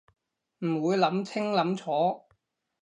[0.65, 2.23] 唔會諗清諗楚